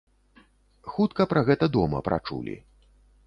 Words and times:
Хутка 0.93 1.27
пра 1.35 1.43
гэта 1.51 1.65
дома 1.77 2.01
прачулі. 2.07 2.57